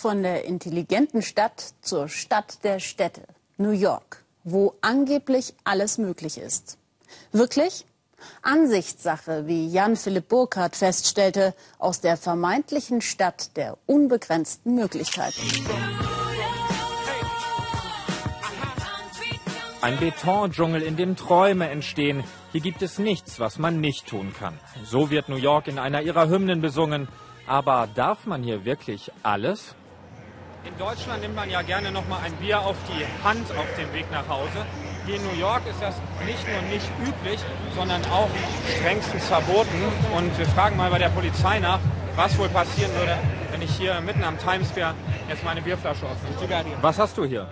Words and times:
Von 0.00 0.22
der 0.22 0.44
intelligenten 0.44 1.22
Stadt 1.22 1.74
zur 1.82 2.08
Stadt 2.08 2.62
der 2.62 2.78
Städte, 2.78 3.22
New 3.56 3.72
York, 3.72 4.22
wo 4.44 4.74
angeblich 4.80 5.54
alles 5.64 5.98
möglich 5.98 6.38
ist. 6.38 6.78
Wirklich? 7.32 7.84
Ansichtssache, 8.42 9.48
wie 9.48 9.66
Jan-Philipp 9.66 10.28
Burkhardt 10.28 10.76
feststellte, 10.76 11.52
aus 11.80 12.00
der 12.00 12.16
vermeintlichen 12.16 13.00
Stadt 13.00 13.56
der 13.56 13.76
unbegrenzten 13.86 14.76
Möglichkeiten. 14.76 15.42
Ein 19.80 19.98
Betondschungel, 19.98 20.82
in 20.82 20.96
dem 20.96 21.16
Träume 21.16 21.70
entstehen. 21.70 22.22
Hier 22.52 22.60
gibt 22.60 22.82
es 22.82 23.00
nichts, 23.00 23.40
was 23.40 23.58
man 23.58 23.80
nicht 23.80 24.06
tun 24.06 24.32
kann. 24.32 24.60
So 24.84 25.10
wird 25.10 25.28
New 25.28 25.42
York 25.50 25.66
in 25.66 25.80
einer 25.80 26.02
ihrer 26.02 26.28
Hymnen 26.28 26.60
besungen. 26.60 27.08
Aber 27.48 27.88
darf 27.92 28.26
man 28.26 28.44
hier 28.44 28.64
wirklich 28.64 29.10
alles? 29.24 29.74
In 30.68 30.76
Deutschland 30.76 31.22
nimmt 31.22 31.34
man 31.34 31.48
ja 31.48 31.62
gerne 31.62 31.90
noch 31.90 32.06
mal 32.08 32.20
ein 32.20 32.34
Bier 32.34 32.60
auf 32.60 32.76
die 32.88 33.02
Hand 33.26 33.50
auf 33.52 33.66
dem 33.78 33.90
Weg 33.94 34.04
nach 34.12 34.28
Hause. 34.28 34.66
Hier 35.06 35.16
in 35.16 35.22
New 35.24 35.40
York 35.40 35.62
ist 35.66 35.80
das 35.80 35.94
nicht 36.26 36.46
nur 36.46 36.60
nicht 36.70 36.86
üblich, 37.00 37.40
sondern 37.74 38.02
auch 38.12 38.28
strengstens 38.76 39.24
verboten. 39.28 39.82
Und 40.14 40.38
wir 40.38 40.44
fragen 40.44 40.76
mal 40.76 40.90
bei 40.90 40.98
der 40.98 41.08
Polizei 41.08 41.58
nach, 41.58 41.80
was 42.16 42.38
wohl 42.38 42.50
passieren 42.50 42.92
würde, 42.96 43.16
wenn 43.50 43.62
ich 43.62 43.70
hier 43.70 43.98
mitten 44.02 44.22
am 44.22 44.38
Times 44.38 44.68
Square 44.68 44.94
jetzt 45.30 45.42
meine 45.42 45.62
Bierflasche 45.62 46.04
öffne. 46.04 46.66
Was 46.82 46.98
hast 46.98 47.16
du 47.16 47.24
hier? 47.24 47.48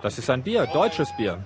Das 0.00 0.16
ist 0.16 0.30
ein 0.30 0.44
Bier, 0.44 0.66
deutsches 0.66 1.08
Bier. 1.16 1.44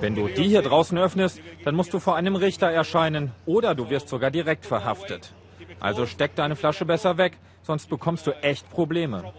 Wenn 0.00 0.16
du 0.16 0.26
die 0.26 0.48
hier 0.48 0.62
draußen 0.62 0.98
öffnest, 0.98 1.40
dann 1.64 1.76
musst 1.76 1.94
du 1.94 2.00
vor 2.00 2.16
einem 2.16 2.34
Richter 2.34 2.68
erscheinen 2.68 3.30
oder 3.46 3.76
du 3.76 3.90
wirst 3.90 4.08
sogar 4.08 4.32
direkt 4.32 4.66
verhaftet. 4.66 5.32
Also 5.78 6.06
steck 6.06 6.34
deine 6.34 6.56
Flasche 6.56 6.84
besser 6.84 7.16
weg, 7.16 7.38
sonst 7.62 7.88
bekommst 7.88 8.26
du 8.26 8.32
echt 8.42 8.68
Probleme. 8.70 9.32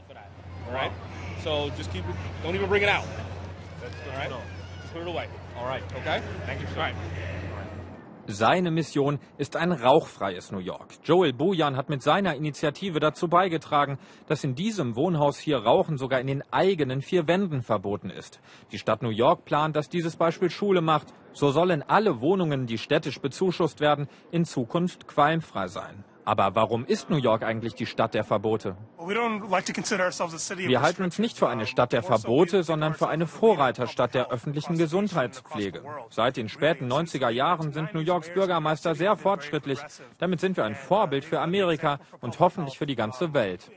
Seine 8.27 8.71
Mission 8.71 9.19
ist 9.37 9.55
ein 9.55 9.71
rauchfreies 9.71 10.51
New 10.51 10.59
York. 10.59 10.93
Joel 11.03 11.33
Bojan 11.33 11.75
hat 11.75 11.89
mit 11.89 12.03
seiner 12.03 12.35
Initiative 12.35 12.99
dazu 12.99 13.27
beigetragen, 13.27 13.97
dass 14.27 14.43
in 14.43 14.55
diesem 14.55 14.95
Wohnhaus 14.95 15.39
hier 15.39 15.57
Rauchen 15.57 15.97
sogar 15.97 16.19
in 16.19 16.27
den 16.27 16.43
eigenen 16.51 17.01
vier 17.01 17.27
Wänden 17.27 17.61
verboten 17.61 18.09
ist. 18.09 18.39
Die 18.71 18.77
Stadt 18.77 19.01
New 19.01 19.09
York 19.09 19.43
plant, 19.45 19.75
dass 19.75 19.89
dieses 19.89 20.15
Beispiel 20.15 20.49
Schule 20.49 20.81
macht. 20.81 21.07
So 21.33 21.51
sollen 21.51 21.83
alle 21.83 22.21
Wohnungen, 22.21 22.67
die 22.67 22.77
städtisch 22.77 23.19
bezuschusst 23.19 23.79
werden, 23.79 24.07
in 24.31 24.45
Zukunft 24.45 25.07
qualmfrei 25.07 25.67
sein. 25.67 26.05
Aber 26.25 26.55
warum 26.55 26.85
ist 26.85 27.09
New 27.09 27.17
York 27.17 27.43
eigentlich 27.43 27.75
die 27.75 27.85
Stadt 27.85 28.13
der 28.13 28.23
Verbote? 28.23 28.75
Wir 28.97 30.81
halten 30.81 31.03
uns 31.03 31.19
nicht 31.19 31.37
für 31.37 31.49
eine 31.49 31.65
Stadt 31.65 31.91
der 31.93 32.03
Verbote, 32.03 32.63
sondern 32.63 32.93
für 32.93 33.07
eine 33.07 33.27
Vorreiterstadt 33.27 34.13
der 34.13 34.31
öffentlichen 34.31 34.77
Gesundheitspflege. 34.77 35.83
Seit 36.09 36.37
den 36.37 36.49
späten 36.49 36.91
90er 36.91 37.29
Jahren 37.29 37.73
sind 37.73 37.93
New 37.93 37.99
Yorks 37.99 38.33
Bürgermeister 38.33 38.95
sehr 38.95 39.17
fortschrittlich. 39.17 39.79
Damit 40.19 40.39
sind 40.39 40.57
wir 40.57 40.65
ein 40.65 40.75
Vorbild 40.75 41.25
für 41.25 41.39
Amerika 41.39 41.99
und 42.19 42.39
hoffentlich 42.39 42.77
für 42.77 42.85
die 42.85 42.95
ganze 42.95 43.33
Welt. 43.33 43.71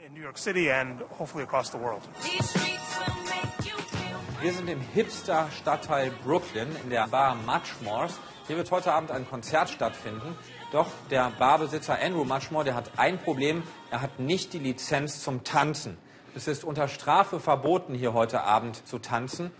Wir 4.41 4.53
sind 4.53 4.69
im 4.69 4.81
Hipster-Stadtteil 4.81 6.13
Brooklyn 6.23 6.69
in 6.85 6.91
der 6.91 7.09
Bar 7.09 7.35
Muchmores. 7.47 8.21
Hier 8.47 8.59
wird 8.59 8.71
heute 8.71 8.93
Abend 8.93 9.11
ein 9.11 9.27
Konzert 9.27 9.71
stattfinden. 9.71 10.37
Doch 10.71 10.89
der 11.11 11.33
Barbesitzer 11.39 11.99
Andrew 12.03 12.25
Muchmore, 12.25 12.65
der 12.65 12.75
hat 12.75 12.91
ein 12.99 13.19
Problem. 13.19 13.63
Er 13.91 14.03
hat 14.03 14.19
nicht 14.19 14.53
die 14.53 14.59
Lizenz 14.59 15.23
zum 15.23 15.45
Tanzen. 15.45 15.97
Es 16.35 16.47
ist 16.47 16.63
unter 16.63 16.89
Strafe 16.89 17.41
verboten, 17.41 17.95
hier 17.95 18.13
heute 18.13 18.43
Abend 18.43 18.87
zu 18.87 18.99
tanzen. 18.99 19.51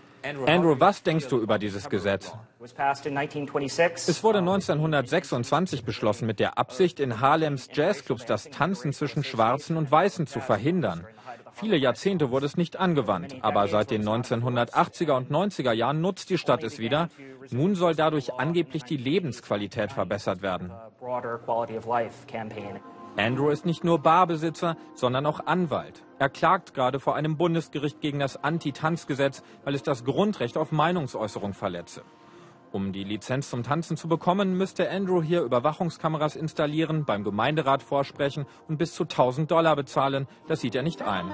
Andrew, 0.45 0.75
was 0.77 1.01
denkst 1.01 1.27
du 1.29 1.39
über 1.39 1.57
dieses 1.57 1.89
Gesetz? 1.89 2.31
Es 2.59 4.23
wurde 4.23 4.39
1926 4.39 5.83
beschlossen 5.83 6.27
mit 6.27 6.39
der 6.39 6.57
Absicht, 6.57 6.99
in 6.99 7.21
Harlems 7.21 7.69
Jazzclubs 7.71 8.25
das 8.25 8.49
Tanzen 8.49 8.93
zwischen 8.93 9.23
Schwarzen 9.23 9.77
und 9.77 9.89
Weißen 9.89 10.27
zu 10.27 10.39
verhindern. 10.39 11.07
Viele 11.57 11.77
Jahrzehnte 11.77 12.31
wurde 12.31 12.47
es 12.47 12.57
nicht 12.57 12.75
angewandt, 12.75 13.37
aber 13.39 13.69
seit 13.69 13.89
den 13.89 14.03
1980er 14.03 15.13
und 15.13 15.31
90er 15.31 15.71
Jahren 15.71 16.01
nutzt 16.01 16.29
die 16.29 16.37
Stadt 16.37 16.65
es 16.65 16.79
wieder. 16.79 17.07
Nun 17.49 17.75
soll 17.75 17.95
dadurch 17.95 18.33
angeblich 18.33 18.83
die 18.83 18.97
Lebensqualität 18.97 19.93
verbessert 19.93 20.41
werden. 20.41 20.73
Andrew 23.17 23.49
ist 23.49 23.65
nicht 23.65 23.85
nur 23.85 23.99
Barbesitzer, 23.99 24.75
sondern 24.95 25.25
auch 25.25 25.45
Anwalt. 25.45 26.03
Er 26.19 26.27
klagt 26.27 26.73
gerade 26.73 26.99
vor 26.99 27.15
einem 27.15 27.37
Bundesgericht 27.37 28.01
gegen 28.01 28.19
das 28.19 28.35
Anti-Tanzgesetz, 28.35 29.41
weil 29.63 29.75
es 29.75 29.83
das 29.83 30.03
Grundrecht 30.03 30.57
auf 30.57 30.73
Meinungsäußerung 30.73 31.53
verletze. 31.53 32.03
Um 32.75 32.91
die 32.91 33.05
Lizenz 33.05 33.49
zum 33.49 33.63
Tanzen 33.63 33.95
zu 33.95 34.09
bekommen, 34.09 34.57
müsste 34.57 34.89
Andrew 34.89 35.23
hier 35.23 35.43
Überwachungskameras 35.43 36.35
installieren, 36.35 37.05
beim 37.05 37.23
Gemeinderat 37.23 37.81
vorsprechen 37.81 38.45
und 38.67 38.75
bis 38.75 38.93
zu 38.93 39.03
1000 39.03 39.49
Dollar 39.49 39.77
bezahlen. 39.77 40.27
Das 40.49 40.59
sieht 40.59 40.75
er 40.75 40.83
nicht 40.83 41.01
ein. 41.01 41.31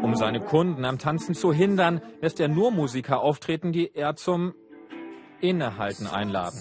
Um 0.00 0.16
seine 0.16 0.40
Kunden 0.40 0.86
am 0.86 0.98
Tanzen 0.98 1.34
zu 1.34 1.52
hindern, 1.52 2.00
lässt 2.22 2.40
er 2.40 2.48
nur 2.48 2.70
Musiker 2.70 3.20
auftreten, 3.20 3.72
die 3.72 3.94
er 3.94 4.16
zum 4.16 4.54
Innehalten 5.42 6.06
einladen. 6.06 6.60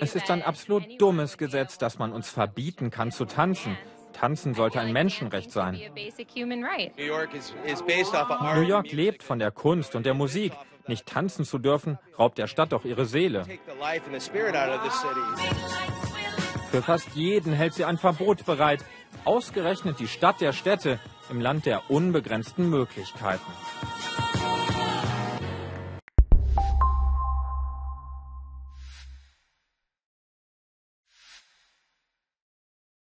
Es 0.00 0.14
ist 0.16 0.30
ein 0.30 0.42
absolut 0.42 0.84
dummes 0.98 1.36
Gesetz, 1.36 1.76
dass 1.76 1.98
man 1.98 2.12
uns 2.14 2.30
verbieten 2.30 2.88
kann 2.88 3.10
zu 3.10 3.26
tanzen. 3.26 3.76
Tanzen 4.12 4.54
sollte 4.54 4.80
ein 4.80 4.92
Menschenrecht 4.92 5.50
sein. 5.50 5.80
New 6.94 8.62
York 8.62 8.92
lebt 8.92 9.22
von 9.22 9.38
der 9.38 9.50
Kunst 9.50 9.94
und 9.94 10.06
der 10.06 10.14
Musik. 10.14 10.52
Nicht 10.86 11.06
tanzen 11.06 11.44
zu 11.44 11.58
dürfen, 11.58 11.98
raubt 12.18 12.38
der 12.38 12.46
Stadt 12.46 12.72
doch 12.72 12.84
ihre 12.84 13.04
Seele. 13.06 13.44
Für 16.70 16.82
fast 16.82 17.14
jeden 17.14 17.52
hält 17.52 17.74
sie 17.74 17.84
ein 17.84 17.98
Verbot 17.98 18.44
bereit. 18.46 18.84
Ausgerechnet 19.24 20.00
die 20.00 20.08
Stadt 20.08 20.40
der 20.40 20.52
Städte 20.52 20.98
im 21.30 21.40
Land 21.40 21.66
der 21.66 21.90
unbegrenzten 21.90 22.70
Möglichkeiten. 22.70 23.52